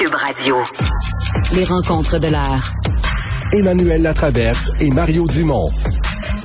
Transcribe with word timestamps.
Cube 0.00 0.14
Radio. 0.14 0.56
Les 1.52 1.64
rencontres 1.64 2.18
de 2.18 2.28
l'heure. 2.28 2.72
Emmanuel 3.52 4.00
Latraverse 4.00 4.70
et 4.80 4.88
Mario 4.88 5.26
Dumont. 5.26 5.66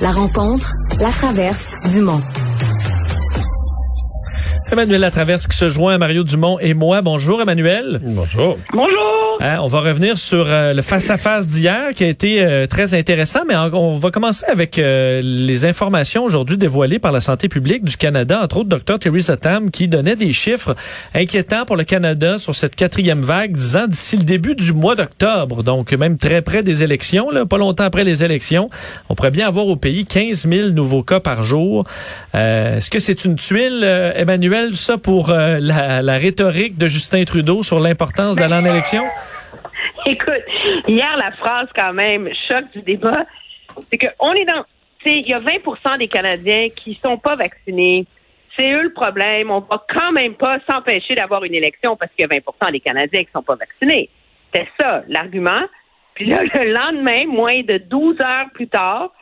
La 0.02 0.10
rencontre, 0.10 0.70
la 1.00 1.08
traverse, 1.08 1.74
Dumont. 1.90 2.20
Emmanuel 4.70 5.00
Latraverse 5.00 5.46
qui 5.46 5.56
se 5.56 5.68
joint 5.68 5.94
à 5.94 5.98
Mario 5.98 6.24
Dumont 6.24 6.58
et 6.58 6.74
moi. 6.74 7.00
Bonjour 7.00 7.40
Emmanuel. 7.40 8.00
Bonjour. 8.02 8.58
Bonjour. 8.72 9.26
Hein, 9.40 9.58
on 9.60 9.66
va 9.66 9.80
revenir 9.80 10.16
sur 10.16 10.46
euh, 10.48 10.72
le 10.72 10.80
face-à-face 10.80 11.46
d'hier 11.46 11.90
qui 11.94 12.04
a 12.04 12.08
été 12.08 12.42
euh, 12.42 12.66
très 12.66 12.94
intéressant, 12.94 13.40
mais 13.46 13.54
on 13.54 13.98
va 13.98 14.10
commencer 14.10 14.46
avec 14.46 14.78
euh, 14.78 15.20
les 15.22 15.66
informations 15.66 16.24
aujourd'hui 16.24 16.56
dévoilées 16.56 16.98
par 16.98 17.12
la 17.12 17.20
santé 17.20 17.48
publique 17.48 17.84
du 17.84 17.96
Canada, 17.98 18.40
entre 18.42 18.58
autres 18.58 18.70
Dr. 18.70 18.98
Theresa 18.98 19.36
Tam, 19.36 19.70
qui 19.70 19.88
donnait 19.88 20.16
des 20.16 20.32
chiffres 20.32 20.74
inquiétants 21.14 21.66
pour 21.66 21.76
le 21.76 21.84
Canada 21.84 22.38
sur 22.38 22.54
cette 22.54 22.76
quatrième 22.76 23.20
vague, 23.20 23.52
disant 23.52 23.86
d'ici 23.86 24.16
le 24.16 24.24
début 24.24 24.54
du 24.54 24.72
mois 24.72 24.96
d'octobre, 24.96 25.62
donc 25.62 25.92
même 25.92 26.16
très 26.16 26.40
près 26.40 26.62
des 26.62 26.82
élections, 26.82 27.30
là, 27.30 27.44
pas 27.44 27.58
longtemps 27.58 27.84
après 27.84 28.04
les 28.04 28.24
élections, 28.24 28.68
on 29.10 29.14
pourrait 29.14 29.30
bien 29.30 29.48
avoir 29.48 29.66
au 29.66 29.76
pays 29.76 30.06
15 30.06 30.48
000 30.48 30.68
nouveaux 30.70 31.02
cas 31.02 31.20
par 31.20 31.42
jour. 31.42 31.84
Est-ce 32.32 32.90
que 32.90 32.98
c'est 32.98 33.24
une 33.24 33.36
tuile, 33.36 33.84
Emmanuel, 34.14 34.55
ça 34.74 34.98
pour 34.98 35.28
la, 35.28 36.02
la 36.02 36.18
rhétorique 36.18 36.76
de 36.76 36.86
Justin 36.86 37.24
Trudeau 37.24 37.62
sur 37.62 37.80
l'importance 37.80 38.36
d'aller 38.36 38.54
en 38.54 38.64
élection? 38.64 39.04
Écoute, 40.06 40.44
hier, 40.86 41.16
la 41.16 41.32
phrase 41.32 41.68
quand 41.74 41.92
même 41.92 42.28
choc 42.48 42.64
du 42.72 42.82
débat, 42.82 43.26
c'est 43.90 43.98
qu'on 43.98 44.32
est 44.34 44.44
dans. 44.44 44.64
Il 45.04 45.26
y 45.26 45.34
a 45.34 45.40
20% 45.40 45.98
des 45.98 46.08
Canadiens 46.08 46.68
qui 46.74 46.98
sont 47.04 47.16
pas 47.16 47.36
vaccinés. 47.36 48.06
C'est 48.56 48.72
eux 48.72 48.82
le 48.82 48.92
problème. 48.92 49.50
On 49.50 49.60
va 49.60 49.84
quand 49.88 50.10
même 50.12 50.34
pas 50.34 50.56
s'empêcher 50.68 51.14
d'avoir 51.14 51.44
une 51.44 51.54
élection 51.54 51.96
parce 51.96 52.10
qu'il 52.12 52.26
y 52.28 52.34
a 52.34 52.38
20% 52.38 52.72
des 52.72 52.80
Canadiens 52.80 53.22
qui 53.22 53.30
sont 53.32 53.42
pas 53.42 53.54
vaccinés. 53.54 54.10
C'était 54.52 54.68
ça, 54.80 55.02
l'argument. 55.08 55.62
Puis 56.14 56.26
là, 56.26 56.42
le 56.42 56.72
lendemain, 56.72 57.26
moins 57.26 57.62
de 57.62 57.78
12 57.78 58.20
heures 58.20 58.46
plus 58.54 58.66
tard, 58.66 59.12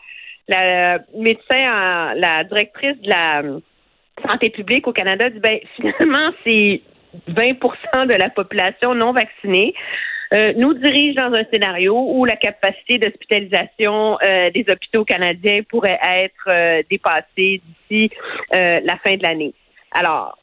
la 0.48 0.98
médecin, 1.14 2.14
la 2.14 2.44
directrice 2.44 3.00
de 3.02 3.08
la 3.08 3.42
santé 4.26 4.50
publique 4.50 4.86
au 4.86 4.92
Canada 4.92 5.30
dit, 5.30 5.40
ben, 5.40 5.58
finalement, 5.76 6.30
c'est 6.44 6.82
20% 7.28 8.06
de 8.06 8.14
la 8.14 8.30
population 8.30 8.94
non 8.94 9.12
vaccinée. 9.12 9.74
Euh, 10.32 10.52
nous 10.56 10.74
dirige 10.74 11.14
dans 11.14 11.32
un 11.32 11.44
scénario 11.52 11.94
où 11.96 12.24
la 12.24 12.36
capacité 12.36 12.98
d'hospitalisation 12.98 14.18
euh, 14.20 14.50
des 14.50 14.64
hôpitaux 14.68 15.04
canadiens 15.04 15.60
pourrait 15.68 15.98
être 16.02 16.48
euh, 16.48 16.82
dépassée 16.90 17.60
d'ici 17.90 18.10
la 18.50 18.96
fin 19.04 19.16
de 19.16 19.22
l'année. 19.22 19.54
Alors, 19.92 20.38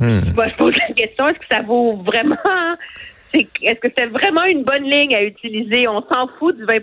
hmm. 0.00 0.20
je 0.34 0.56
pose 0.56 0.76
la 0.76 0.94
question, 0.94 1.28
est-ce 1.28 1.38
que 1.38 1.46
ça 1.50 1.62
vaut 1.62 1.96
vraiment, 1.96 2.36
est-ce 3.34 3.78
que 3.78 3.88
c'est 3.96 4.06
vraiment 4.06 4.44
une 4.44 4.64
bonne 4.64 4.84
ligne 4.84 5.14
à 5.14 5.22
utiliser? 5.22 5.86
On 5.86 6.02
s'en 6.10 6.28
fout 6.38 6.56
du 6.56 6.64
20 6.64 6.80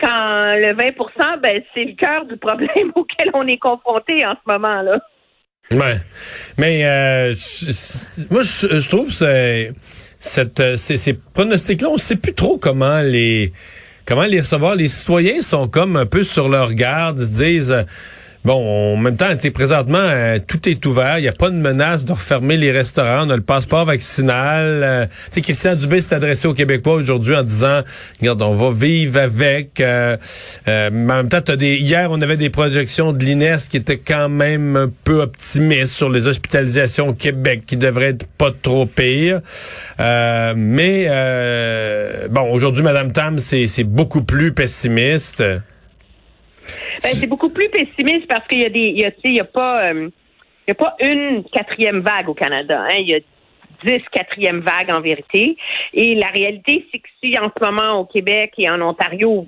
quand 0.00 0.54
le 0.54 0.74
20% 0.74 1.40
ben, 1.40 1.62
c'est 1.74 1.84
le 1.84 1.94
cœur 1.94 2.24
du 2.26 2.36
problème 2.36 2.92
auquel 2.94 3.30
on 3.34 3.46
est 3.46 3.58
confronté 3.58 4.24
en 4.26 4.34
ce 4.34 4.52
moment-là. 4.52 5.00
Ouais. 5.70 5.96
Mais 6.56 6.82
moi, 8.30 8.42
je, 8.42 8.88
trouve 8.88 9.10
c'est 9.10 9.72
cette, 10.20 10.60
euh, 10.60 10.76
ces, 10.76 10.96
ces 10.96 11.14
pronostics-là, 11.14 11.88
on 11.90 11.98
sait 11.98 12.16
plus 12.16 12.34
trop 12.34 12.58
comment 12.58 13.00
les 13.00 13.52
comment 14.04 14.24
les 14.24 14.40
recevoir. 14.40 14.74
Les 14.74 14.88
citoyens 14.88 15.42
sont 15.42 15.68
comme 15.68 15.96
un 15.96 16.06
peu 16.06 16.22
sur 16.22 16.48
leur 16.48 16.74
garde, 16.74 17.18
se 17.18 17.28
disent 17.28 17.72
euh, 17.72 17.82
Bon, 18.48 18.94
en 18.94 18.96
même 18.96 19.18
temps, 19.18 19.26
présentement, 19.52 19.98
euh, 20.00 20.38
tout 20.38 20.70
est 20.70 20.86
ouvert. 20.86 21.18
Il 21.18 21.20
n'y 21.20 21.28
a 21.28 21.32
pas 21.32 21.50
de 21.50 21.56
menace 21.56 22.06
de 22.06 22.12
refermer 22.12 22.56
les 22.56 22.70
restaurants. 22.70 23.26
On 23.26 23.28
a 23.28 23.36
le 23.36 23.42
passeport 23.42 23.84
vaccinal. 23.84 24.82
Euh, 24.82 25.06
sais, 25.30 25.42
Christian 25.42 25.74
Dubé 25.74 26.00
s'est 26.00 26.14
adressé 26.14 26.48
aux 26.48 26.54
Québécois 26.54 26.94
aujourd'hui 26.94 27.36
en 27.36 27.42
disant, 27.42 27.82
regarde, 28.18 28.40
on 28.40 28.54
va 28.54 28.72
vivre 28.72 29.20
avec. 29.20 29.80
Euh, 29.80 30.16
euh, 30.66 30.88
mais 30.90 31.12
en 31.12 31.16
même 31.18 31.28
temps, 31.28 31.42
as 31.46 31.56
des, 31.56 31.76
hier, 31.76 32.08
on 32.10 32.22
avait 32.22 32.38
des 32.38 32.48
projections 32.48 33.12
de 33.12 33.22
l'INES 33.22 33.58
qui 33.68 33.76
étaient 33.76 33.98
quand 33.98 34.30
même 34.30 34.76
un 34.76 34.90
peu 35.04 35.20
optimistes 35.20 35.92
sur 35.92 36.08
les 36.08 36.26
hospitalisations 36.26 37.08
au 37.08 37.12
Québec, 37.12 37.64
qui 37.66 37.76
devraient 37.76 38.12
être 38.12 38.26
pas 38.38 38.50
trop 38.50 38.86
pires. 38.86 39.42
mais 39.98 41.06
bon, 42.30 42.50
aujourd'hui, 42.50 42.82
Madame 42.82 43.12
Tam, 43.12 43.36
c'est 43.38 43.84
beaucoup 43.84 44.22
plus 44.22 44.54
pessimiste. 44.54 45.44
Ben, 47.02 47.10
c'est 47.10 47.26
beaucoup 47.26 47.50
plus 47.50 47.68
pessimiste 47.68 48.26
parce 48.26 48.46
qu'il 48.48 48.62
y 48.62 48.66
a 48.66 48.70
des, 48.70 48.80
il 48.80 49.00
y 49.00 49.12
il 49.24 49.34
y 49.34 49.40
a 49.40 49.44
pas, 49.44 49.84
euh, 49.84 50.10
il 50.66 50.70
y 50.70 50.72
a 50.72 50.74
pas 50.74 50.96
une 51.00 51.44
quatrième 51.44 52.00
vague 52.00 52.28
au 52.28 52.34
Canada. 52.34 52.82
Hein. 52.88 52.96
Il 52.98 53.08
y 53.08 53.14
a 53.14 53.20
dix 53.84 54.02
quatrièmes 54.12 54.60
vagues 54.60 54.90
en 54.90 55.00
vérité. 55.00 55.56
Et 55.94 56.14
la 56.14 56.28
réalité, 56.28 56.86
c'est 56.90 56.98
que 56.98 57.08
si 57.22 57.38
en 57.38 57.50
ce 57.56 57.64
moment 57.64 58.00
au 58.00 58.04
Québec 58.04 58.54
et 58.58 58.68
en 58.70 58.80
Ontario, 58.82 59.46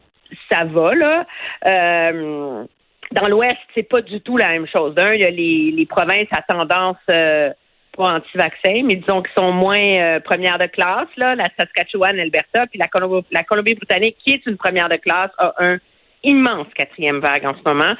ça 0.50 0.64
va 0.64 0.94
là. 0.94 1.26
Euh, 1.66 2.64
dans 3.12 3.28
l'Ouest, 3.28 3.56
c'est 3.74 3.88
pas 3.88 4.00
du 4.00 4.20
tout 4.20 4.36
la 4.36 4.48
même 4.48 4.66
chose. 4.66 4.94
Il 4.96 5.20
y 5.20 5.24
a 5.24 5.30
les, 5.30 5.86
provinces 5.86 6.28
à 6.30 6.42
tendance 6.42 6.96
euh, 7.12 7.50
pas 7.96 8.14
anti-vaccin, 8.14 8.82
mais 8.84 8.94
disons 8.94 9.22
qu'ils 9.22 9.34
sont 9.36 9.52
moins 9.52 9.80
euh, 9.80 10.20
première 10.20 10.58
de 10.58 10.66
classe, 10.66 11.08
là, 11.16 11.34
la 11.34 11.48
Saskatchewan, 11.58 12.14
l'Alberta, 12.16 12.66
puis 12.68 12.78
la 12.78 13.42
Colombie-Britannique, 13.42 14.16
qui 14.24 14.34
est 14.34 14.46
une 14.46 14.56
première 14.56 14.88
de 14.88 14.96
classe, 14.96 15.30
a 15.38 15.54
un 15.58 15.78
immense 16.22 16.66
quatrième 16.74 17.20
vague 17.20 17.46
en 17.46 17.54
ce 17.54 17.62
moment 17.72 17.94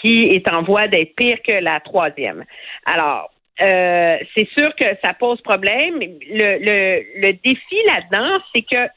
qui 0.00 0.24
est 0.24 0.48
en 0.48 0.62
voie 0.62 0.88
d'être 0.88 1.14
pire 1.14 1.38
que 1.46 1.54
la 1.54 1.80
troisième. 1.80 2.44
Alors, 2.86 3.30
euh, 3.60 4.16
c'est 4.36 4.48
sûr 4.58 4.74
que 4.74 4.86
ça 5.04 5.14
pose 5.14 5.40
problème. 5.42 6.00
Le, 6.00 6.58
le, 6.58 7.20
le 7.20 7.32
défi 7.44 7.76
là-dedans, 7.86 8.38
c'est 8.54 8.62
que 8.62 8.88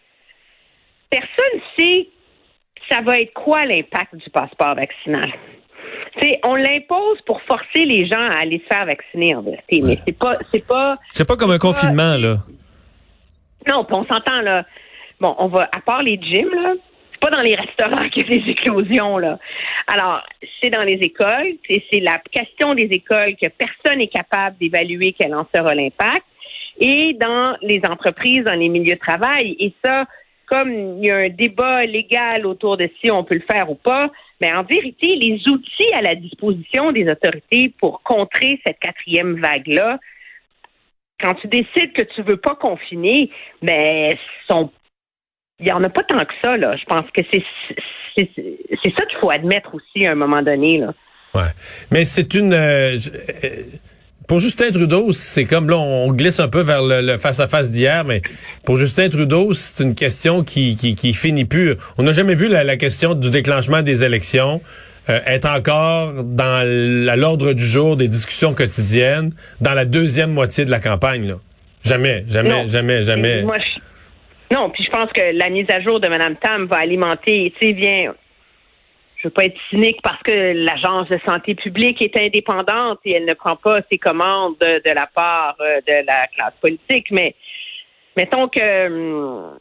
personne 1.10 1.62
sait 1.78 2.08
ça 2.90 3.02
va 3.02 3.20
être 3.20 3.34
quoi 3.34 3.66
l'impact 3.66 4.16
du 4.16 4.30
passeport 4.30 4.76
vaccinal. 4.76 5.32
C'est, 6.20 6.40
on 6.44 6.56
l'impose 6.56 7.20
pour 7.26 7.42
forcer 7.44 7.86
les 7.86 8.08
gens 8.08 8.30
à 8.30 8.42
aller 8.42 8.60
se 8.60 8.74
faire 8.74 8.86
vacciner 8.86 9.36
en 9.36 9.42
vérité, 9.42 9.82
mais 9.84 9.98
c'est 10.06 10.18
pas 10.18 10.38
c'est 10.52 10.66
pas 10.66 10.92
c'est 11.10 11.28
pas 11.28 11.36
comme 11.36 11.52
un 11.52 11.58
confinement 11.58 12.16
là. 12.18 12.38
Non, 13.68 13.86
on 13.90 14.06
s'entend 14.06 14.42
là. 14.42 14.66
Bon, 15.20 15.36
on 15.40 15.48
va 15.48 15.70
à 15.76 15.82
part 15.82 16.04
les 16.04 16.20
gyms 16.22 16.54
là, 16.54 16.74
pas 17.20 17.30
dans 17.30 17.42
les 17.42 17.56
restaurants 17.56 18.10
qu'il 18.14 18.30
y 18.30 18.34
a 18.34 18.38
des 18.38 18.52
éclosions, 18.52 19.18
là. 19.18 19.40
Alors, 19.88 20.24
c'est 20.62 20.70
dans 20.70 20.84
les 20.84 21.00
écoles. 21.02 21.54
C'est 21.70 22.00
la 22.00 22.20
question 22.32 22.74
des 22.74 22.84
écoles 22.84 23.36
que 23.42 23.50
personne 23.50 24.00
n'est 24.00 24.08
capable 24.08 24.58
d'évaluer 24.58 25.16
quel 25.18 25.34
en 25.36 25.46
sera 25.54 25.74
l'impact. 25.76 26.26
Et 26.80 27.14
dans 27.14 27.56
les 27.62 27.82
entreprises, 27.90 28.44
dans 28.44 28.54
les 28.54 28.70
milieux 28.70 28.96
de 28.96 29.00
travail. 29.00 29.56
Et 29.60 29.74
ça, 29.84 30.06
comme 30.48 30.72
il 30.72 31.06
y 31.06 31.12
a 31.12 31.18
un 31.18 31.30
débat 31.30 31.86
légal 31.86 32.46
autour 32.46 32.78
de 32.78 32.90
si 33.02 33.10
on 33.12 33.24
peut 33.24 33.36
le 33.36 33.46
faire 33.50 33.70
ou 33.70 33.76
pas, 33.76 34.10
mais 34.42 34.54
en 34.54 34.64
vérité, 34.64 35.16
les 35.16 35.42
outils 35.48 35.94
à 35.94 36.02
la 36.02 36.16
disposition 36.16 36.92
des 36.92 37.10
autorités 37.10 37.74
pour 37.80 38.04
contrer 38.04 38.60
cette 38.66 38.80
quatrième 38.80 39.40
vague-là, 39.40 40.00
quand 41.20 41.36
tu 41.36 41.48
décides 41.48 41.94
que 41.94 42.04
tu 42.04 42.22
veux 42.22 42.38
pas 42.38 42.56
confiner, 42.56 43.30
mais 43.62 44.18
sont 44.48 44.70
il 45.60 45.66
n'y 45.66 45.72
en 45.72 45.84
a 45.84 45.90
pas 45.90 46.04
tant 46.04 46.18
que 46.18 46.34
ça, 46.44 46.58
là. 46.58 46.76
Je 46.78 46.86
pense 46.86 47.10
que 47.14 47.22
c'est 47.32 47.44
c'est 48.18 48.94
ça 48.98 49.06
qu'il 49.08 49.18
faut 49.20 49.30
admettre 49.30 49.76
aussi 49.76 50.06
à 50.06 50.12
un 50.12 50.16
moment 50.16 50.42
donné, 50.42 50.78
là. 50.78 50.94
Ouais. 51.34 51.52
Mais 51.92 52.06
c'est 52.06 52.34
une 52.34 52.54
euh, 52.54 52.98
euh, 53.44 53.50
pour 54.28 54.40
Justin 54.40 54.72
Trudeau, 54.72 55.12
c'est 55.12 55.46
comme 55.46 55.70
là, 55.70 55.78
on 55.78 56.12
glisse 56.12 56.40
un 56.40 56.48
peu 56.48 56.62
vers 56.62 56.82
le 56.82 57.18
face-à-face 57.18 57.70
d'hier, 57.70 58.06
mais 58.06 58.22
pour 58.64 58.78
Justin 58.78 59.10
Trudeau, 59.10 59.54
c'est 59.54 59.84
une 59.84 59.94
question 59.94 60.44
qui, 60.44 60.76
qui, 60.78 60.96
qui 60.96 61.14
finit 61.14 61.46
plus. 61.46 61.76
On 61.98 62.04
n'a 62.04 62.12
jamais 62.12 62.34
vu 62.34 62.48
la, 62.48 62.78
question 62.78 63.14
du 63.14 63.30
déclenchement 63.30 63.82
des 63.82 64.04
élections 64.04 64.62
euh, 65.10 65.20
être 65.28 65.48
encore 65.48 66.24
dans 66.24 66.66
l'ordre 67.16 67.54
du 67.54 67.64
jour 67.64 67.96
des 67.96 68.08
discussions 68.08 68.56
quotidiennes 68.56 69.32
dans 69.62 69.76
la 69.76 69.86
deuxième 69.86 70.32
moitié 70.32 70.66
de 70.66 70.72
la 70.72 70.80
campagne. 70.80 71.28
Là. 71.28 71.36
Jamais, 71.84 72.26
jamais, 72.28 72.68
jamais, 72.68 73.04
jamais. 73.04 73.44
Moi, 73.44 73.58
non, 74.52 74.70
puis 74.70 74.84
je 74.84 74.90
pense 74.90 75.12
que 75.12 75.38
la 75.38 75.50
mise 75.50 75.70
à 75.70 75.82
jour 75.82 76.00
de 76.00 76.08
Mme 76.08 76.36
Tam 76.36 76.66
va 76.66 76.78
alimenter, 76.78 77.54
tu 77.60 77.68
sais, 77.68 77.74
bien, 77.74 78.14
je 79.18 79.28
veux 79.28 79.32
pas 79.32 79.46
être 79.46 79.58
cynique 79.70 80.00
parce 80.04 80.22
que 80.24 80.54
l'agence 80.54 81.10
de 81.10 81.20
santé 81.28 81.56
publique 81.56 82.02
est 82.02 82.16
indépendante 82.18 83.00
et 83.06 83.14
elle 83.14 83.26
ne 83.26 83.34
prend 83.34 83.56
pas 83.56 83.80
ses 83.92 83.98
commandes 83.98 84.56
de, 84.60 84.94
la 84.94 85.08
part 85.08 85.56
euh, 85.60 85.82
de 85.88 86.06
la 86.06 86.28
classe 86.36 86.54
politique, 86.62 87.08
mais 87.12 87.36
mettons 88.16 88.48
que 88.48 88.88
hum, 88.88 89.58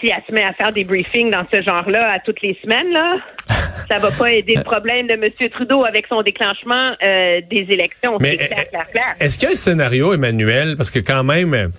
si 0.00 0.10
elle 0.10 0.22
se 0.26 0.32
met 0.32 0.42
à 0.42 0.52
faire 0.52 0.72
des 0.72 0.84
briefings 0.84 1.30
dans 1.30 1.46
ce 1.52 1.62
genre-là 1.62 2.12
à 2.12 2.18
toutes 2.18 2.42
les 2.42 2.58
semaines, 2.62 2.90
là, 2.90 3.16
ça 3.88 3.98
va 3.98 4.10
pas 4.10 4.32
aider 4.32 4.54
le 4.56 4.64
problème 4.64 5.06
de 5.06 5.14
M. 5.14 5.50
Trudeau 5.50 5.84
avec 5.84 6.06
son 6.08 6.22
déclenchement 6.22 6.96
euh, 7.02 7.40
des 7.48 7.66
élections. 7.68 8.18
Mais 8.20 8.34
est-ce 9.20 9.38
qu'il 9.38 9.48
y 9.48 9.50
a 9.50 9.52
un 9.52 9.56
scénario, 9.56 10.12
Emmanuel, 10.12 10.76
parce 10.76 10.90
que 10.90 10.98
quand 10.98 11.24
même, 11.24 11.72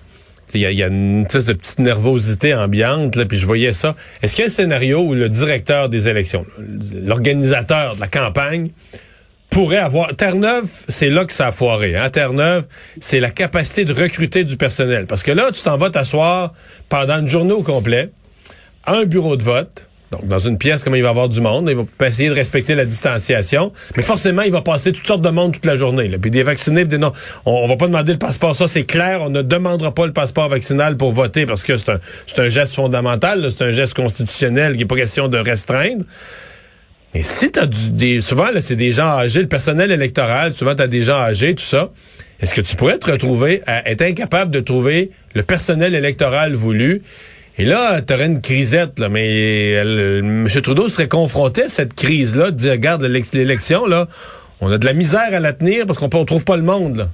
il 0.54 0.62
y, 0.62 0.66
a, 0.66 0.72
y 0.72 0.82
a 0.82 0.88
une 0.88 1.24
espèce 1.24 1.46
de 1.46 1.52
petite 1.52 1.78
nervosité 1.78 2.54
ambiante, 2.54 3.16
là, 3.16 3.24
puis 3.26 3.38
je 3.38 3.46
voyais 3.46 3.72
ça. 3.72 3.94
Est-ce 4.22 4.34
qu'il 4.34 4.42
y 4.42 4.46
a 4.46 4.50
un 4.50 4.52
scénario 4.52 5.00
où 5.00 5.14
le 5.14 5.28
directeur 5.28 5.88
des 5.88 6.08
élections, 6.08 6.46
l'organisateur 6.92 7.96
de 7.96 8.00
la 8.00 8.08
campagne, 8.08 8.70
pourrait 9.50 9.78
avoir... 9.78 10.14
Terre-Neuve, 10.16 10.68
c'est 10.88 11.10
là 11.10 11.24
que 11.24 11.32
ça 11.32 11.46
a 11.46 11.52
foiré. 11.52 11.96
Hein? 11.96 12.10
Terre-Neuve, 12.10 12.66
c'est 13.00 13.20
la 13.20 13.30
capacité 13.30 13.84
de 13.84 13.92
recruter 13.92 14.42
du 14.42 14.56
personnel. 14.56 15.06
Parce 15.06 15.22
que 15.22 15.30
là, 15.30 15.50
tu 15.52 15.62
t'en 15.62 15.76
vas 15.76 15.90
t'asseoir 15.90 16.52
pendant 16.88 17.20
une 17.20 17.28
journée 17.28 17.52
au 17.52 17.62
complet 17.62 18.10
à 18.84 18.94
un 18.94 19.04
bureau 19.04 19.36
de 19.36 19.42
vote. 19.44 19.88
Donc, 20.14 20.28
dans 20.28 20.38
une 20.38 20.58
pièce, 20.58 20.84
comment 20.84 20.96
il 20.96 21.02
va 21.02 21.08
y 21.08 21.10
avoir 21.10 21.28
du 21.28 21.40
monde, 21.40 21.68
il 21.68 21.76
va 21.76 22.08
essayer 22.08 22.28
de 22.28 22.34
respecter 22.34 22.74
la 22.74 22.84
distanciation, 22.84 23.72
mais 23.96 24.02
forcément, 24.04 24.42
il 24.42 24.52
va 24.52 24.62
passer 24.62 24.92
toutes 24.92 25.06
sortes 25.06 25.22
de 25.22 25.30
monde 25.30 25.52
toute 25.52 25.66
la 25.66 25.76
journée. 25.76 26.06
Là. 26.06 26.18
Puis 26.18 26.30
des 26.30 26.44
vaccinés, 26.44 26.82
puis 26.82 26.90
des 26.90 26.98
non. 26.98 27.12
On, 27.44 27.52
on 27.52 27.68
va 27.68 27.76
pas 27.76 27.86
demander 27.86 28.12
le 28.12 28.18
passeport, 28.18 28.54
ça 28.54 28.68
c'est 28.68 28.84
clair. 28.84 29.22
On 29.22 29.30
ne 29.30 29.42
demandera 29.42 29.92
pas 29.92 30.06
le 30.06 30.12
passeport 30.12 30.48
vaccinal 30.48 30.96
pour 30.96 31.12
voter 31.12 31.46
parce 31.46 31.64
que 31.64 31.76
c'est 31.76 32.38
un, 32.38 32.48
geste 32.48 32.74
fondamental, 32.74 33.48
c'est 33.50 33.64
un 33.64 33.70
geste 33.70 33.94
constitutionnel 33.94 34.74
qui 34.74 34.80
n'est 34.80 34.84
pas 34.84 34.96
question 34.96 35.28
de 35.28 35.38
restreindre. 35.38 36.04
Mais 37.14 37.22
si 37.22 37.50
t'as 37.50 37.66
du, 37.66 37.90
des, 37.90 38.20
souvent 38.20 38.50
là, 38.50 38.60
c'est 38.60 38.76
des 38.76 38.92
gens 38.92 39.06
âgés, 39.06 39.40
le 39.40 39.48
personnel 39.48 39.90
électoral, 39.90 40.52
souvent 40.52 40.74
t'as 40.74 40.86
des 40.86 41.02
gens 41.02 41.18
âgés, 41.18 41.54
tout 41.54 41.64
ça. 41.64 41.90
Est-ce 42.40 42.54
que 42.54 42.60
tu 42.60 42.76
pourrais 42.76 42.98
te 42.98 43.10
retrouver 43.10 43.62
à 43.66 43.88
être 43.90 44.02
incapable 44.02 44.50
de 44.50 44.60
trouver 44.60 45.10
le 45.34 45.42
personnel 45.42 45.94
électoral 45.94 46.54
voulu? 46.54 47.02
Et 47.56 47.64
là, 47.64 48.02
tu 48.02 48.12
aurais 48.12 48.26
une 48.26 48.40
crisette, 48.40 48.98
là, 48.98 49.08
mais 49.08 49.76
euh, 49.76 50.18
M. 50.18 50.48
Trudeau 50.62 50.88
serait 50.88 51.08
confronté 51.08 51.62
à 51.64 51.68
cette 51.68 51.94
crise-là, 51.94 52.50
de 52.50 52.56
dire, 52.56 52.72
regarde, 52.72 53.02
l'élection, 53.02 53.86
là, 53.86 54.06
on 54.60 54.70
a 54.72 54.78
de 54.78 54.84
la 54.84 54.92
misère 54.92 55.32
à 55.32 55.38
la 55.40 55.52
tenir 55.52 55.86
parce 55.86 55.98
qu'on 55.98 56.06
ne 56.20 56.24
trouve 56.24 56.44
pas 56.44 56.56
le 56.56 56.62
monde. 56.62 56.96
Là. 56.96 57.04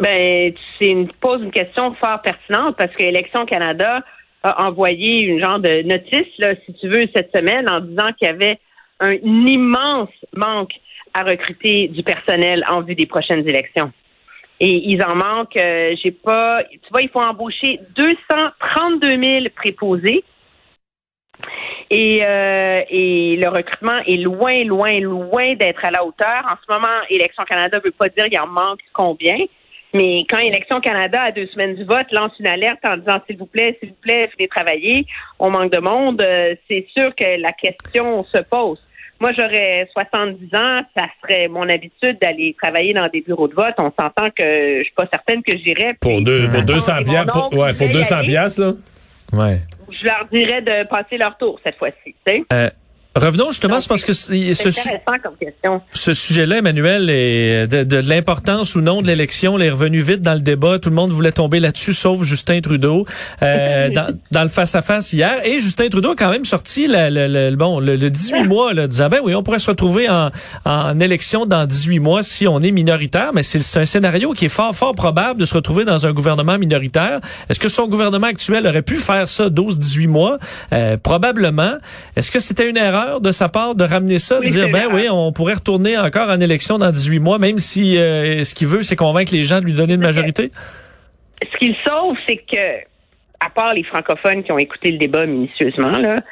Ben, 0.00 0.52
tu 0.78 0.86
une- 0.86 1.08
poses 1.20 1.42
une 1.42 1.50
question 1.50 1.94
fort 1.96 2.22
pertinente 2.22 2.76
parce 2.78 2.94
que 2.94 3.02
Élection 3.02 3.44
Canada 3.44 4.00
a 4.44 4.66
envoyé 4.66 5.22
une 5.24 5.42
genre 5.42 5.58
de 5.58 5.82
notice, 5.82 6.32
là, 6.38 6.54
si 6.64 6.72
tu 6.74 6.88
veux, 6.88 7.04
cette 7.14 7.30
semaine 7.36 7.68
en 7.68 7.80
disant 7.80 8.12
qu'il 8.16 8.28
y 8.28 8.30
avait 8.30 8.58
un 9.00 9.12
immense 9.12 10.08
manque 10.34 10.72
à 11.12 11.22
recruter 11.24 11.88
du 11.88 12.02
personnel 12.02 12.64
en 12.68 12.80
vue 12.80 12.94
des 12.94 13.06
prochaines 13.06 13.46
élections. 13.48 13.90
Et 14.60 14.90
ils 14.90 15.02
en 15.04 15.14
manquent, 15.14 15.56
euh, 15.56 15.94
j'ai 16.02 16.10
pas, 16.10 16.62
tu 16.64 16.90
vois, 16.90 17.02
il 17.02 17.08
faut 17.08 17.20
embaucher 17.20 17.80
232 17.94 19.22
000 19.22 19.46
préposés. 19.54 20.24
Et, 21.90 22.18
euh, 22.22 22.82
et 22.90 23.36
le 23.36 23.48
recrutement 23.48 23.98
est 24.06 24.16
loin, 24.16 24.62
loin, 24.64 25.00
loin 25.00 25.54
d'être 25.54 25.84
à 25.84 25.90
la 25.90 26.04
hauteur. 26.04 26.44
En 26.50 26.56
ce 26.56 26.72
moment, 26.72 26.98
Élection 27.08 27.44
Canada 27.44 27.78
veut 27.82 27.92
pas 27.92 28.08
dire 28.08 28.24
qu'il 28.24 28.40
en 28.40 28.48
manque 28.48 28.80
combien, 28.92 29.38
mais 29.94 30.26
quand 30.28 30.38
Élection 30.38 30.80
Canada, 30.80 31.22
à 31.22 31.32
deux 31.32 31.46
semaines 31.46 31.74
du 31.74 31.84
vote, 31.84 32.06
lance 32.12 32.32
une 32.38 32.46
alerte 32.46 32.80
en 32.84 32.98
disant 32.98 33.20
s'il 33.26 33.38
vous 33.38 33.46
plaît, 33.46 33.76
s'il 33.80 33.90
vous 33.90 33.96
plaît, 34.00 34.30
venez 34.36 34.48
travailler, 34.48 35.06
on 35.38 35.50
manque 35.50 35.72
de 35.72 35.80
monde, 35.80 36.20
euh, 36.22 36.54
c'est 36.68 36.86
sûr 36.96 37.14
que 37.14 37.40
la 37.40 37.52
question 37.52 38.24
se 38.24 38.38
pose. 38.38 38.82
Moi, 39.20 39.30
j'aurais 39.36 39.88
70 39.92 40.54
ans, 40.56 40.80
ça 40.96 41.06
serait 41.22 41.48
mon 41.48 41.68
habitude 41.68 42.18
d'aller 42.20 42.54
travailler 42.60 42.92
dans 42.94 43.08
des 43.08 43.20
bureaux 43.20 43.48
de 43.48 43.54
vote. 43.54 43.74
On 43.78 43.90
s'entend 44.00 44.26
que 44.36 44.78
je 44.78 44.82
suis 44.84 44.94
pas 44.94 45.06
certaine 45.12 45.42
que 45.42 45.56
j'irais. 45.56 45.94
Pour, 46.00 46.22
deux, 46.22 46.46
pour 46.48 46.60
Attends, 46.60 46.74
200 46.74 46.92
et 46.92 47.04
mon 47.04 47.10
piastres, 47.10 47.32
pour, 47.32 47.52
ouais, 47.58 47.72
pour 47.74 47.86
voulait 47.88 47.90
y 47.90 48.02
200 48.02 48.16
aller. 48.16 48.28
piastres, 48.28 48.60
là. 48.60 48.72
Ouais. 49.32 49.58
Je 49.90 50.04
leur 50.06 50.26
dirais 50.32 50.62
de 50.62 50.86
passer 50.88 51.16
leur 51.16 51.36
tour 51.36 51.58
cette 51.64 51.76
fois-ci. 51.76 52.14
tu 52.26 52.32
sais. 52.34 52.44
Euh, 52.52 52.70
revenons 53.18 53.50
justement, 53.50 53.74
Donc, 53.74 53.82
c'est 53.82 53.88
parce 53.88 54.04
que 54.04 54.12
C'est 54.12 54.54
ce, 54.54 54.70
su- 54.70 54.80
intéressant 54.80 55.22
comme 55.22 55.36
question. 55.40 55.80
ce 55.92 56.14
sujet-là, 56.14 56.58
Emmanuel, 56.58 57.10
est 57.10 57.66
de, 57.66 57.84
de 57.84 57.96
l'importance 58.08 58.74
ou 58.74 58.80
non 58.80 59.02
de 59.02 59.06
l'élection, 59.06 59.58
est 59.58 59.70
revenu 59.70 60.00
vite 60.00 60.22
dans 60.22 60.34
le 60.34 60.40
débat. 60.40 60.78
Tout 60.78 60.88
le 60.90 60.94
monde 60.94 61.10
voulait 61.10 61.32
tomber 61.32 61.60
là-dessus, 61.60 61.92
sauf 61.94 62.22
Justin 62.22 62.60
Trudeau, 62.60 63.04
euh, 63.42 63.90
dans, 63.94 64.16
dans 64.30 64.42
le 64.42 64.48
face-à-face 64.48 65.12
hier. 65.12 65.34
Et 65.44 65.60
Justin 65.60 65.88
Trudeau 65.88 66.12
a 66.12 66.16
quand 66.16 66.30
même 66.30 66.44
sorti 66.44 66.86
la- 66.86 67.10
le, 67.10 67.26
le- 67.50 67.56
bon, 67.56 67.80
le, 67.80 67.96
le 67.96 68.10
18 68.10 68.44
mois, 68.44 68.72
là, 68.74 68.86
disant, 68.86 69.08
ben 69.08 69.20
oui, 69.22 69.34
on 69.34 69.42
pourrait 69.42 69.58
se 69.58 69.70
retrouver 69.70 70.08
en, 70.08 70.30
en 70.64 71.00
élection 71.00 71.46
dans 71.46 71.66
18 71.66 71.98
mois 71.98 72.22
si 72.22 72.46
on 72.48 72.60
est 72.62 72.70
minoritaire, 72.70 73.30
mais 73.34 73.42
c'est 73.42 73.62
c'est 73.62 73.80
un 73.80 73.86
scénario 73.86 74.32
qui 74.32 74.44
est 74.46 74.48
fort, 74.50 74.74
fort 74.74 74.94
probable 74.94 75.40
de 75.40 75.44
se 75.44 75.54
retrouver 75.54 75.84
dans 75.84 76.06
un 76.06 76.12
gouvernement 76.12 76.58
minoritaire. 76.58 77.20
Est-ce 77.48 77.58
que 77.60 77.68
son 77.68 77.86
gouvernement 77.88 78.26
actuel 78.28 78.66
aurait 78.66 78.82
pu 78.82 78.96
faire 78.96 79.28
ça 79.28 79.48
12-18 79.48 80.06
mois? 80.08 80.38
Euh, 80.72 80.96
probablement. 80.96 81.74
Est-ce 82.16 82.30
que 82.30 82.40
c'était 82.40 82.68
une 82.68 82.76
erreur 82.76 83.07
de 83.20 83.32
sa 83.32 83.48
part 83.48 83.74
de 83.74 83.84
ramener 83.84 84.18
ça, 84.18 84.36
de 84.36 84.44
Oui, 84.44 84.50
dire, 84.50 84.68
ben 84.70 84.86
oui, 84.92 85.08
on 85.10 85.32
pourrait 85.32 85.54
retourner 85.54 85.96
encore 85.98 86.30
en 86.30 86.40
élection 86.40 86.78
dans 86.78 86.90
18 86.90 87.18
mois, 87.18 87.38
même 87.38 87.58
si 87.58 87.98
euh, 87.98 88.44
ce 88.44 88.54
qu'il 88.54 88.68
veut, 88.68 88.82
c'est 88.82 88.96
convaincre 88.96 89.32
les 89.32 89.44
gens 89.44 89.60
de 89.60 89.64
lui 89.64 89.72
donner 89.72 89.94
une 89.94 90.00
majorité? 90.00 90.50
Ce 91.42 91.56
qu'il 91.58 91.74
sauve, 91.86 92.16
c'est 92.26 92.36
que, 92.36 92.78
à 93.40 93.50
part 93.50 93.74
les 93.74 93.84
francophones 93.84 94.42
qui 94.42 94.52
ont 94.52 94.58
écouté 94.58 94.92
le 94.92 94.98
débat 94.98 95.26
minutieusement, 95.26 95.98
là, 95.98 96.22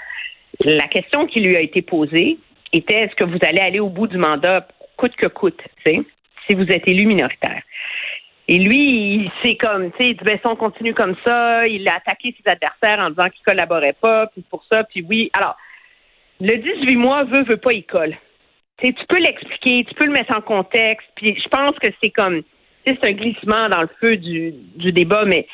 la 0.65 0.89
question 0.89 1.27
qui 1.27 1.41
lui 1.41 1.57
a 1.57 1.61
été 1.61 1.83
posée 1.83 2.39
était 2.73 3.03
est-ce 3.03 3.15
que 3.15 3.25
vous 3.25 3.39
allez 3.43 3.61
aller 3.61 3.81
au 3.81 3.89
bout 3.89 4.07
du 4.07 4.19
mandat 4.19 4.67
coûte 4.97 5.15
que 5.17 5.27
coûte, 5.27 5.61
tu 5.85 5.93
sais, 5.93 6.01
si 6.49 6.55
vous 6.55 6.65
êtes 6.65 6.89
élu 6.89 7.07
minoritaire? 7.07 7.63
Et 8.49 8.59
lui, 8.59 8.79
il 8.79 9.31
c'est 9.43 9.57
comme, 9.57 9.91
tu 9.93 9.97
sais, 9.99 10.11
il 10.11 10.17
dit, 10.17 10.25
ben, 10.25 10.39
si 10.39 10.49
on 10.49 10.57
continue 10.57 10.95
comme 10.95 11.17
ça, 11.27 11.67
il 11.67 11.87
a 11.89 11.97
attaqué 11.97 12.35
ses 12.37 12.51
adversaires 12.51 13.05
en 13.05 13.11
disant 13.11 13.29
qu'il 13.29 13.43
collaborait 13.45 13.97
pas, 14.01 14.29
puis 14.29 14.45
pour 14.49 14.65
ça, 14.71 14.85
puis 14.85 15.05
oui. 15.09 15.31
Alors, 15.37 15.57
le 16.41 16.57
18 16.57 16.97
mois, 16.97 17.25
veut, 17.25 17.45
veut 17.45 17.57
pas, 17.57 17.73
il 17.73 17.85
colle. 17.85 18.17
Tu 18.83 18.93
peux 19.09 19.19
l'expliquer, 19.19 19.85
tu 19.85 19.95
peux 19.95 20.05
le 20.05 20.13
mettre 20.13 20.37
en 20.37 20.43
contexte, 20.43 21.09
puis 21.15 21.39
je 21.43 21.49
pense 21.49 21.77
que 21.79 21.89
c'est 22.03 22.11
comme, 22.11 22.43
c'est 22.87 23.05
un 23.07 23.13
glissement 23.13 23.69
dans 23.69 23.81
le 23.81 23.89
feu 24.01 24.17
du, 24.17 24.93
débat, 24.93 25.25
mais 25.25 25.47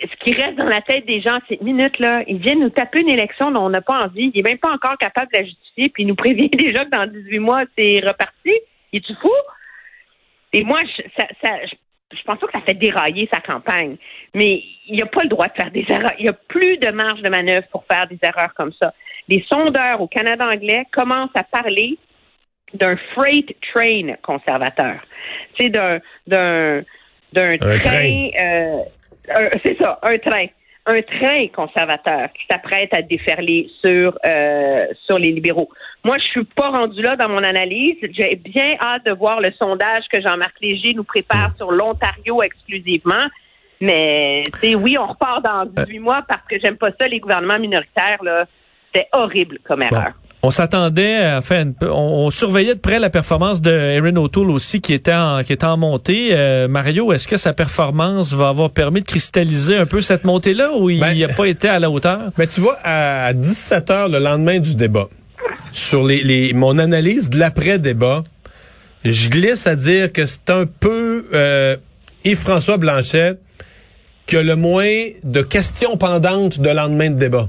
ce 0.00 0.24
qui 0.24 0.32
reste 0.32 0.56
dans 0.56 0.66
la 0.66 0.80
tête 0.80 1.04
des 1.06 1.20
gens, 1.20 1.38
c'est 1.48 1.60
minutes 1.60 1.98
là, 1.98 2.22
ils 2.26 2.38
viennent 2.38 2.60
nous 2.60 2.70
taper 2.70 3.00
une 3.00 3.10
élection 3.10 3.50
dont 3.50 3.66
on 3.66 3.70
n'a 3.70 3.82
pas 3.82 4.00
envie, 4.04 4.30
il 4.32 4.40
est 4.40 4.48
même 4.48 4.58
pas 4.58 4.72
encore 4.72 4.96
capable 4.96 5.30
de 5.32 5.38
la 5.38 5.44
justifier, 5.44 5.90
puis 5.90 6.04
il 6.04 6.06
nous 6.06 6.14
prévient 6.14 6.48
déjà 6.52 6.84
que 6.84 6.90
dans 6.90 7.06
18 7.06 7.38
mois, 7.38 7.64
c'est 7.76 8.00
reparti. 8.06 8.52
Il 8.92 8.98
est-tu 8.98 9.14
fou? 9.20 9.32
Et 10.54 10.64
moi, 10.64 10.80
je, 10.84 11.02
ça, 11.18 11.26
ça, 11.44 11.50
je, 11.66 12.22
pense 12.22 12.38
pas 12.38 12.46
que 12.46 12.52
ça 12.52 12.64
fait 12.64 12.74
dérailler 12.74 13.28
sa 13.30 13.40
campagne, 13.40 13.96
mais 14.34 14.62
il 14.86 14.94
n'y 14.94 15.02
a 15.02 15.06
pas 15.06 15.22
le 15.22 15.28
droit 15.28 15.48
de 15.48 15.52
faire 15.52 15.70
des 15.70 15.84
erreurs. 15.88 16.14
Il 16.18 16.22
n'y 16.22 16.30
a 16.30 16.32
plus 16.32 16.78
de 16.78 16.90
marge 16.90 17.20
de 17.20 17.28
manœuvre 17.28 17.66
pour 17.70 17.84
faire 17.84 18.06
des 18.06 18.18
erreurs 18.22 18.54
comme 18.54 18.72
ça. 18.80 18.94
Les 19.28 19.44
sondeurs 19.50 20.00
au 20.00 20.06
Canada 20.06 20.46
anglais 20.48 20.84
commencent 20.90 21.34
à 21.34 21.44
parler 21.44 21.98
d'un 22.74 22.96
freight 23.14 23.54
train 23.72 24.14
conservateur. 24.22 25.00
Tu 25.54 25.64
sais, 25.64 25.70
d'un 25.70 26.00
d'un 26.26 26.82
d'un 27.32 27.52
Un 27.60 27.78
train, 27.78 28.28
euh, 28.40 29.50
c'est 29.64 29.76
ça, 29.78 29.98
un 30.02 30.18
train. 30.18 30.46
Un 30.86 31.02
train 31.02 31.48
conservateur 31.48 32.32
qui 32.32 32.46
s'apprête 32.50 32.94
à 32.94 33.02
déferler 33.02 33.68
sur 33.84 34.18
euh, 34.24 34.86
sur 35.06 35.18
les 35.18 35.32
libéraux. 35.32 35.68
Moi, 36.02 36.16
je 36.16 36.24
suis 36.28 36.44
pas 36.44 36.70
rendue 36.70 37.02
là 37.02 37.16
dans 37.16 37.28
mon 37.28 37.42
analyse. 37.42 37.96
J'ai 38.12 38.36
bien 38.36 38.76
hâte 38.80 39.04
de 39.04 39.12
voir 39.12 39.42
le 39.42 39.52
sondage 39.52 40.04
que 40.10 40.18
Jean-Marc 40.22 40.54
Léger 40.62 40.94
nous 40.94 41.04
prépare 41.04 41.52
sur 41.52 41.72
l'Ontario 41.72 42.42
exclusivement. 42.42 43.26
Mais 43.82 44.44
tu 44.54 44.58
sais, 44.60 44.74
oui, 44.74 44.96
on 44.96 45.06
repart 45.06 45.44
dans 45.44 45.66
18 45.66 45.98
mois 45.98 46.24
parce 46.26 46.46
que 46.48 46.58
j'aime 46.58 46.78
pas 46.78 46.90
ça, 46.98 47.06
les 47.06 47.20
gouvernements 47.20 47.58
minoritaires, 47.58 48.22
là. 48.22 48.46
C'était 48.94 49.08
horrible 49.12 49.58
comme 49.66 49.82
erreur. 49.82 50.12
On 50.42 50.50
s'attendait, 50.50 51.32
enfin, 51.36 51.62
une 51.62 51.74
peu- 51.74 51.90
on, 51.90 52.26
on 52.26 52.30
surveillait 52.30 52.76
de 52.76 52.80
près 52.80 53.00
la 53.00 53.10
performance 53.10 53.60
de 53.60 53.72
Erin 53.72 54.14
O'Toole 54.16 54.50
aussi, 54.50 54.80
qui 54.80 54.94
était 54.94 55.12
en, 55.12 55.42
qui 55.42 55.52
était 55.52 55.66
en 55.66 55.76
montée. 55.76 56.28
Euh, 56.30 56.68
Mario, 56.68 57.12
est-ce 57.12 57.26
que 57.26 57.36
sa 57.36 57.52
performance 57.52 58.32
va 58.34 58.48
avoir 58.48 58.70
permis 58.70 59.00
de 59.00 59.06
cristalliser 59.06 59.76
un 59.76 59.84
peu 59.86 60.00
cette 60.00 60.22
montée-là 60.24 60.70
ou 60.76 60.90
il 60.90 61.00
Ben, 61.00 61.18
n'a 61.18 61.26
pas 61.28 61.46
été 61.46 61.68
à 61.68 61.80
la 61.80 61.90
hauteur? 61.90 62.20
Mais 62.38 62.46
tu 62.46 62.60
vois, 62.60 62.76
à 62.84 63.32
17 63.32 63.90
heures 63.90 64.08
le 64.08 64.20
lendemain 64.20 64.60
du 64.60 64.76
débat, 64.76 65.08
sur 65.72 66.04
les, 66.04 66.22
les 66.22 66.52
mon 66.52 66.78
analyse 66.78 67.30
de 67.30 67.38
l'après-débat, 67.38 68.22
je 69.04 69.28
glisse 69.28 69.66
à 69.66 69.74
dire 69.74 70.12
que 70.12 70.24
c'est 70.24 70.50
un 70.50 70.66
peu 70.66 71.26
euh, 71.34 71.76
Yves-François 72.24 72.76
Blanchet 72.76 73.38
qui 74.26 74.36
a 74.36 74.42
le 74.44 74.54
moins 74.56 74.92
de 75.24 75.42
questions 75.42 75.96
pendantes 75.96 76.60
de 76.60 76.68
lendemain 76.70 77.10
de 77.10 77.16
débat. 77.18 77.48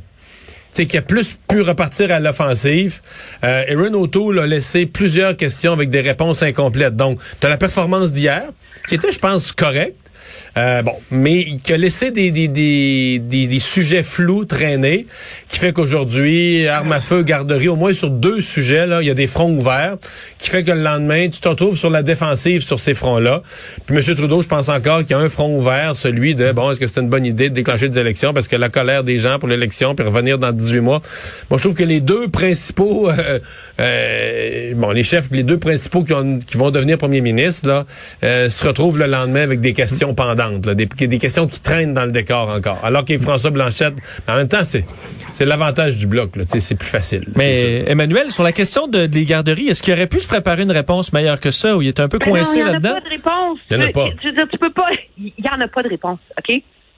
C'est 0.72 0.86
qui 0.86 0.98
a 0.98 1.02
plus 1.02 1.38
pu 1.48 1.62
repartir 1.62 2.12
à 2.12 2.20
l'offensive. 2.20 3.02
Euh, 3.44 3.64
Erin 3.68 3.94
O'Toole 3.94 4.40
a 4.40 4.48
laissé 4.48 4.86
plusieurs 4.86 5.36
questions 5.36 5.74
avec 5.74 5.90
des 5.90 6.02
réponses 6.02 6.44
incomplètes. 6.44 6.96
Donc, 6.96 7.20
tu 7.40 7.48
la 7.48 7.58
performance 7.58 8.12
d'hier, 8.12 8.44
qui 8.88 8.96
était, 8.96 9.12
je 9.12 9.20
pense, 9.20 9.52
correcte. 9.52 10.09
Euh, 10.58 10.82
bon, 10.82 10.94
mais 11.12 11.58
qui 11.64 11.74
a 11.74 11.78
laissé 11.78 12.12
des, 12.12 12.32
des, 12.32 12.48
des, 12.48 13.20
des, 13.20 13.48
des 13.48 13.60
sujets 13.60 14.04
flous 14.04 14.46
traîner, 14.46 15.06
qui 15.48 15.60
fait 15.60 15.74
qu'aujourd'hui, 15.74 16.68
arme 16.68 16.92
à 16.92 17.02
feu, 17.02 17.24
garderie, 17.24 17.68
au 17.68 17.76
moins 17.76 17.94
sur 17.94 18.10
deux 18.10 18.42
sujets, 18.42 18.86
là, 18.86 19.02
il 19.02 19.08
y 19.08 19.12
a 19.12 19.14
des 19.14 19.28
fronts 19.28 19.56
ouverts, 19.56 19.98
qui 20.38 20.50
fait 20.50 20.64
que 20.64 20.72
le 20.72 20.82
lendemain, 20.82 21.30
tu 21.30 21.40
te 21.40 21.48
retrouves 21.48 21.78
sur 21.78 21.90
la 21.90 22.04
défensive 22.04 22.62
sur 22.62 22.80
ces 22.80 22.94
fronts-là. 22.94 23.44
Puis 23.86 23.96
M. 23.96 24.16
Trudeau, 24.16 24.42
je 24.42 24.48
pense 24.48 24.70
encore 24.70 25.00
qu'il 25.00 25.12
y 25.12 25.14
a 25.14 25.20
un 25.20 25.30
front 25.30 25.56
ouvert, 25.56 25.96
celui 25.96 26.36
de, 26.36 26.52
bon, 26.52 26.72
est-ce 26.72 26.80
que 26.80 26.88
c'est 26.88 27.00
une 27.02 27.10
bonne 27.10 27.26
idée 27.26 27.50
de 27.50 27.56
déclencher 27.56 27.90
des 27.90 28.00
élections, 28.00 28.34
parce 28.34 28.48
que 28.48 28.56
la 28.56 28.70
colère 28.70 29.04
des 29.04 29.18
gens 29.18 29.40
pour 29.40 29.48
l'élection, 29.48 29.96
puis 29.96 30.06
revenir 30.06 30.38
dans 30.38 30.52
18 30.52 30.80
mois. 30.80 31.02
Moi, 31.50 31.58
je 31.58 31.64
trouve 31.64 31.76
que 31.76 31.84
les 31.84 32.00
deux 32.00 32.28
principaux, 32.28 33.10
euh, 33.10 33.40
euh, 33.80 34.74
bon, 34.76 34.92
les 34.92 35.04
chefs, 35.04 35.30
les 35.32 35.44
deux 35.44 35.58
principaux 35.58 36.04
qui, 36.04 36.14
qui 36.46 36.58
vont 36.58 36.72
devenir 36.72 36.98
premiers 36.98 37.22
ministres, 37.22 37.68
là, 37.68 37.86
euh, 38.24 38.50
se 38.50 38.68
retrouvent 38.68 38.98
le 38.98 39.08
lendemain 39.08 39.42
avec 39.42 39.60
des 39.60 39.74
questions 39.74 40.14
pendantes, 40.24 40.66
là, 40.66 40.76
des, 40.76 40.86
des 40.86 41.18
questions 41.20 41.48
qui 41.48 41.62
traînent 41.62 41.94
dans 41.94 42.06
le 42.06 42.12
décor 42.12 42.50
encore. 42.50 42.80
Alors 42.84 43.06
qu'il 43.06 43.20
François 43.20 43.52
Blanchette, 43.52 43.94
en 44.28 44.36
même 44.36 44.48
temps, 44.50 44.64
c'est 44.64 44.86
c'est 45.32 45.46
l'avantage 45.46 45.96
du 45.98 46.08
bloc, 46.08 46.36
là, 46.36 46.44
c'est 46.48 46.78
plus 46.78 46.88
facile. 46.88 47.24
Mais 47.36 47.84
Emmanuel, 47.88 48.32
sur 48.32 48.44
la 48.44 48.52
question 48.52 48.88
de, 48.88 49.06
des 49.06 49.24
garderies, 49.24 49.68
est-ce 49.70 49.82
qu'il 49.82 49.94
aurait 49.94 50.08
pu 50.08 50.20
se 50.20 50.28
préparer 50.28 50.64
une 50.64 50.72
réponse 50.72 51.14
meilleure 51.14 51.40
que 51.40 51.52
ça, 51.52 51.78
ou 51.78 51.82
il 51.82 51.88
était 51.90 52.02
un 52.02 52.08
peu 52.10 52.20
coincé 52.20 52.62
là-dedans? 52.64 52.96
Il 52.96 52.98
n'y 52.98 52.98
en 52.98 52.98
a 52.98 53.02
pas 53.02 53.06
de 53.06 53.10
réponse. 53.10 53.60
Il 53.72 53.78
y 53.78 53.80
en 53.80 53.88
a 53.88 53.92
pas. 53.92 54.08
Je 54.22 54.28
veux 54.28 54.34
dire, 54.36 54.48
tu 54.52 54.58
peux 54.58 54.74
pas. 54.74 54.88
Il 55.18 55.34
y 55.38 55.50
en 55.50 55.62
a 55.62 55.68
pas 55.68 55.84
de 55.84 55.90
réponse, 55.90 56.20
OK? 56.38 56.50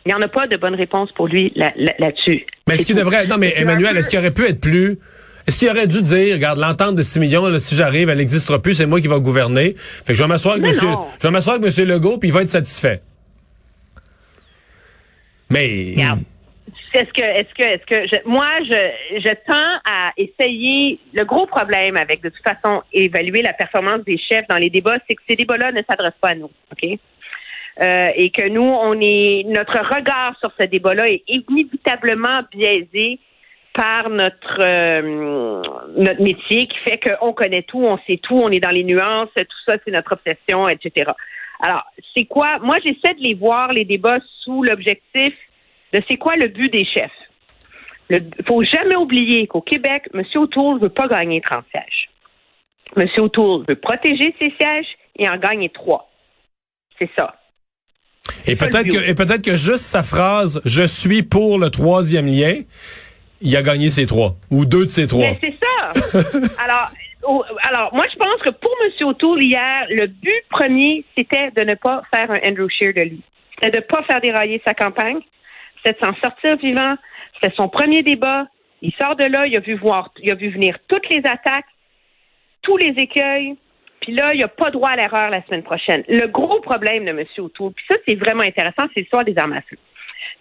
Il 0.06 0.08
n'y 0.08 0.14
en 0.14 0.22
a 0.22 0.28
pas 0.28 0.48
de 0.48 0.58
bonne 0.58 0.74
réponse 0.76 1.10
pour 1.16 1.28
lui 1.28 1.52
là- 1.56 1.74
là- 1.78 1.94
là-dessus. 2.00 2.46
Mais 2.68 2.74
est-ce 2.76 2.86
qu'il 2.88 2.96
devrait. 2.96 3.28
Non, 3.28 3.38
mais 3.38 3.54
Emmanuel, 3.56 3.96
est-ce 3.98 4.10
qu'il 4.10 4.18
aurait 4.20 4.32
pu 4.32 4.46
être 4.48 4.60
plus. 4.60 4.98
Est-ce 5.48 5.58
qu'il 5.60 5.70
aurait 5.70 5.88
dû 5.88 6.02
dire, 6.02 6.36
regarde, 6.36 6.60
l'entente 6.60 6.96
de 6.96 7.02
6 7.04 7.20
millions, 7.20 7.46
là, 7.48 7.60
si 7.60 7.76
j'arrive, 7.76 8.10
elle 8.10 8.18
n'existera 8.20 8.62
plus, 8.62 8.76
c'est 8.76 8.86
moi 8.86 9.02
qui 9.02 9.08
va 9.08 9.18
gouverner. 9.20 9.74
Fait 9.78 10.14
que 10.14 10.14
je 10.14 10.22
vais 10.24 10.28
m'asseoir 10.30 10.54
avec 10.54 10.62
Mais 10.64 10.70
monsieur, 10.70 10.88
non. 10.90 11.06
je 11.20 11.28
vais 11.28 11.32
m'asseoir 11.32 11.56
avec 11.56 11.66
monsieur 11.66 11.84
Legault, 11.86 12.18
puis 12.20 12.30
il 12.30 12.32
va 12.32 12.44
être 12.44 12.50
satisfait. 12.50 13.02
Mais. 15.52 15.94
Est-ce 16.94 17.14
que, 17.14 17.22
est-ce 17.22 17.54
que, 17.56 17.64
est-ce 17.64 17.86
que, 17.86 18.08
je- 18.08 18.30
moi, 18.30 18.48
je, 18.64 19.20
je 19.22 19.34
tends 19.50 19.80
à 19.86 20.12
essayer. 20.18 21.00
Le 21.14 21.24
gros 21.24 21.46
problème 21.46 21.96
avec, 21.96 22.22
de 22.22 22.30
toute 22.30 22.44
façon, 22.44 22.82
évaluer 22.92 23.42
la 23.42 23.54
performance 23.54 24.04
des 24.04 24.18
chefs 24.18 24.46
dans 24.50 24.58
les 24.58 24.70
débats, 24.70 24.98
c'est 25.08 25.16
que 25.16 25.22
ces 25.30 25.38
débats-là 25.38 25.72
ne 25.72 25.82
s'adressent 25.90 26.20
pas 26.22 26.30
à 26.32 26.36
nous, 26.36 26.52
ok? 26.72 27.00
Euh, 27.82 28.10
Et 28.16 28.30
que 28.32 28.46
nous, 28.50 28.62
on 28.62 29.00
est, 29.00 29.46
notre 29.48 29.80
regard 29.96 30.36
sur 30.42 30.52
ce 30.60 30.66
débat-là 30.66 31.08
est 31.08 31.24
inévitablement 31.30 32.42
biaisé 32.52 33.20
par 33.74 34.10
notre 34.10 34.58
euh, 34.60 35.62
notre 35.96 36.22
métier 36.22 36.68
qui 36.68 36.78
fait 36.86 37.00
qu'on 37.00 37.32
connaît 37.32 37.64
tout, 37.64 37.82
on 37.82 37.98
sait 38.06 38.20
tout, 38.22 38.36
on 38.36 38.50
est 38.52 38.60
dans 38.60 38.70
les 38.70 38.84
nuances, 38.84 39.30
tout 39.34 39.62
ça, 39.66 39.76
c'est 39.86 39.92
notre 39.92 40.12
obsession, 40.12 40.68
etc. 40.68 41.12
Alors, 41.62 41.84
c'est 42.16 42.26
quoi? 42.26 42.60
Moi, 42.60 42.78
j'essaie 42.84 43.14
de 43.14 43.22
les 43.22 43.36
voir, 43.36 43.72
les 43.72 43.86
débats, 43.86 44.20
sous 44.44 44.64
l'objectif 44.64 45.34
de 45.94 46.02
c'est 46.10 46.18
quoi 46.18 46.36
le 46.36 46.48
but 46.48 46.72
des 46.72 46.86
chefs. 46.86 47.12
Il 48.10 48.30
faut 48.48 48.64
jamais 48.64 48.96
oublier 48.96 49.48
qu'au 49.48 49.62
Québec, 49.62 50.10
M. 50.14 50.24
O'Toole 50.36 50.76
ne 50.76 50.80
veut 50.82 50.90
pas 50.90 51.08
gagner 51.08 51.40
30 51.40 51.64
sièges. 51.72 52.10
M. 52.98 53.08
O'Toole 53.18 53.66
veut 53.70 53.76
protéger 53.76 54.36
ses 54.38 54.54
sièges 54.60 54.88
et 55.18 55.30
en 55.30 55.38
gagner 55.38 55.70
trois. 55.70 56.12
C'est 57.00 57.10
ça. 57.18 57.36
Et 58.46 58.56
peut-être 58.56 58.90
que, 58.90 59.10
et 59.10 59.16
peut-être 59.16 59.44
que 59.44 59.56
juste 59.56 59.86
sa 59.86 60.04
phrase, 60.04 60.62
je 60.66 60.84
suis 60.84 61.24
pour 61.24 61.58
le 61.58 61.70
troisième 61.70 62.28
lien, 62.28 62.62
il 63.42 63.56
a 63.56 63.62
gagné 63.62 63.90
ses 63.90 64.06
trois. 64.06 64.36
Ou 64.50 64.66
deux 64.66 64.86
de 64.86 64.90
ses 64.90 65.08
trois. 65.08 65.22
Mais 65.22 65.40
c'est 65.42 65.56
ça. 65.62 66.20
alors, 66.64 66.90
alors, 67.24 67.94
moi, 67.94 68.06
je 68.12 68.18
pense 68.18 68.42
que 68.44 68.50
pour 68.50 68.76
M. 68.84 69.08
O'Toole, 69.08 69.44
hier, 69.44 69.86
le 69.90 70.08
but 70.08 70.44
premier, 70.50 71.06
c'était 71.18 71.52
de 71.52 71.62
ne 71.62 71.76
pas 71.76 72.02
faire 72.14 72.32
un 72.32 72.40
Andrew 72.48 72.68
Scheer 72.70 72.94
de 72.94 73.02
lui. 73.02 73.22
C'était 73.56 73.72
de 73.72 73.78
ne 73.78 73.82
pas 73.88 74.04
faire 74.04 74.22
dérailler 74.22 74.62
sa 74.66 74.74
campagne. 74.74 75.20
C'était 75.78 76.00
de 76.00 76.06
s'en 76.06 76.16
sortir 76.24 76.58
vivant. 76.58 76.96
C'était 77.36 77.54
son 77.56 77.70
premier 77.70 78.02
débat. 78.02 78.48
Il 78.82 78.92
sort 79.00 79.16
de 79.16 79.26
là, 79.26 79.46
il 79.46 79.56
a 79.56 79.60
vu 79.60 79.76
voir, 79.76 80.12
il 80.22 80.32
a 80.32 80.36
vu 80.36 80.50
venir 80.50 80.78
toutes 80.88 81.08
les 81.10 81.20
attaques, 81.20 81.66
tous 82.64 82.78
les 82.78 82.94
écueils. 82.98 83.56
Puis 84.02 84.14
là, 84.14 84.34
il 84.34 84.38
n'y 84.38 84.44
a 84.44 84.48
pas 84.48 84.72
droit 84.72 84.90
à 84.90 84.96
l'erreur 84.96 85.30
la 85.30 85.44
semaine 85.46 85.62
prochaine. 85.62 86.04
Le 86.08 86.26
gros 86.26 86.60
problème 86.62 87.06
de 87.06 87.12
M. 87.12 87.24
O'Toole, 87.38 87.74
puis 87.74 87.86
ça, 87.88 87.98
c'est 88.08 88.16
vraiment 88.16 88.42
intéressant, 88.42 88.88
c'est 88.94 89.02
l'histoire 89.02 89.24
des 89.24 89.38
armes 89.38 89.54
à 89.54 89.62
feu. 89.62 89.78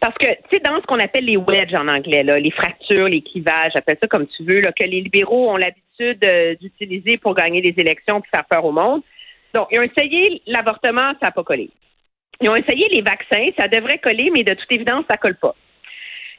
Parce 0.01 0.17
que, 0.17 0.27
tu 0.27 0.43
sais, 0.53 0.61
dans 0.61 0.81
ce 0.81 0.87
qu'on 0.87 0.99
appelle 0.99 1.25
les 1.25 1.37
wedges 1.37 1.75
en 1.75 1.89
anglais, 1.89 2.23
là, 2.23 2.39
les 2.39 2.51
fractures, 2.51 3.09
les 3.09 3.23
clivages, 3.23 3.73
appelle 3.75 3.99
ça 4.03 4.09
comme 4.09 4.27
tu 4.27 4.45
veux, 4.45 4.61
là, 4.61 4.73
que 4.73 4.85
les 4.85 5.01
libéraux 5.01 5.51
ont 5.51 5.57
l'habitude 5.57 6.25
euh, 6.25 6.55
d'utiliser 6.61 7.19
pour 7.19 7.35
gagner 7.35 7.61
des 7.61 7.75
élections 7.81 8.21
puis 8.21 8.31
faire 8.35 8.47
peur 8.47 8.65
au 8.65 8.73
monde. 8.73 9.03
Donc, 9.55 9.69
ils 9.71 9.81
ont 9.81 9.83
essayé 9.83 10.43
l'avortement, 10.47 11.13
ça 11.21 11.27
n'a 11.27 11.33
pas 11.33 11.45
collé. 11.45 11.71
Ils 12.41 12.49
ont 12.49 12.57
essayé 12.57 12.89
les 12.89 13.03
vaccins, 13.03 13.51
ça 13.59 13.69
devrait 13.69 13.99
coller, 13.99 14.31
mais 14.33 14.43
de 14.43 14.55
toute 14.55 14.73
évidence, 14.73 15.05
ça 15.11 15.17
colle 15.17 15.37
pas. 15.37 15.55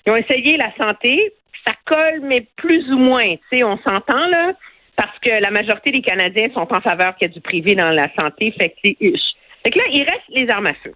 Ils 0.06 0.14
ont 0.14 0.16
essayé 0.16 0.58
la 0.58 0.74
santé, 0.80 1.34
ça 1.68 1.74
colle, 1.86 2.22
mais 2.24 2.48
plus 2.56 2.92
ou 2.92 2.98
moins. 2.98 3.36
Tu 3.52 3.58
sais, 3.58 3.64
on 3.64 3.78
s'entend, 3.78 4.28
là, 4.28 4.54
parce 4.96 5.18
que 5.20 5.30
la 5.30 5.52
majorité 5.52 5.92
des 5.92 6.02
Canadiens 6.02 6.50
sont 6.54 6.68
en 6.72 6.82
faveur 6.82 7.16
qu'il 7.16 7.28
y 7.28 7.32
ait 7.32 7.34
du 7.34 7.42
privé 7.42 7.76
dans 7.76 7.92
la 7.92 8.10
santé, 8.18 8.52
fait 8.58 8.70
que. 8.70 8.90
Fait 9.64 9.70
que 9.70 9.78
là, 9.78 9.86
il 9.92 10.02
reste 10.02 10.30
les 10.30 10.50
armes 10.50 10.68
à 10.68 10.74
feu. 10.74 10.94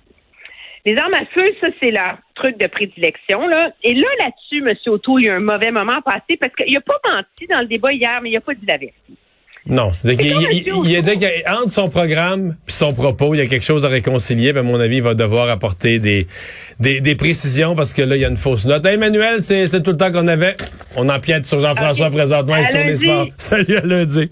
Les 0.86 0.96
armes 0.98 1.14
à 1.16 1.26
feu, 1.34 1.46
ça, 1.62 1.68
c'est 1.82 1.92
leur 1.92 2.18
truc 2.36 2.60
de 2.60 2.68
prédilection, 2.68 3.48
là. 3.48 3.72
Et 3.84 3.94
là, 3.96 4.08
là-dessus, 4.20 4.64
M. 4.68 4.76
O'Toole, 4.94 5.22
il 5.22 5.26
y 5.26 5.30
a 5.30 5.36
un 5.36 5.40
mauvais 5.40 5.72
moment 5.72 6.02
passé 6.02 6.38
parce 6.40 6.54
qu'il 6.56 6.74
n'a 6.74 6.82
pas 6.82 7.00
menti 7.12 7.48
dans 7.50 7.60
le 7.60 7.68
débat 7.68 7.92
hier, 7.92 8.20
mais 8.22 8.30
il 8.30 8.34
n'a 8.34 8.42
pas 8.42 8.54
dit 8.54 8.66
la 8.68 8.78
vérité. 8.78 8.96
Non, 9.68 9.90
il, 10.04 10.12
il, 10.86 10.96
a 10.96 11.02
dit 11.02 11.18
qu'entre 11.18 11.72
son 11.72 11.90
programme 11.90 12.56
puis 12.68 12.76
son 12.76 12.94
propos, 12.94 13.34
il 13.34 13.40
y 13.40 13.42
a 13.42 13.48
quelque 13.48 13.66
chose 13.66 13.84
à 13.84 13.88
réconcilier. 13.88 14.54
Ben, 14.54 14.60
à 14.60 14.64
mon 14.64 14.80
avis, 14.80 14.98
il 14.98 15.02
va 15.02 15.16
devoir 15.16 15.50
apporter 15.50 15.98
des, 15.98 16.28
des, 16.80 17.02
des 17.02 17.16
précisions 17.16 17.74
parce 17.74 17.92
que 17.92 18.04
là, 18.04 18.16
il 18.16 18.22
y 18.22 18.26
a 18.26 18.30
une 18.30 18.38
fausse 18.38 18.66
note. 18.68 18.86
Hey, 18.86 18.94
Emmanuel, 18.94 19.42
c'est 19.42 19.82
tout 19.82 19.92
le 19.92 19.98
temps 19.98 20.12
qu'on 20.12 20.28
avait. 20.28 20.56
On 20.96 21.10
empiète 21.10 21.48
sur 21.48 21.60
Jean-François 21.60 22.08
Ok. 22.10 22.14
présentement 22.14 22.58
et 22.58 22.66
sur 22.66 22.78
les 22.78 22.84
lundi. 22.90 23.06
sports. 23.06 23.28
Salut 23.38 23.78
à 23.78 23.82
lundi. 23.82 24.30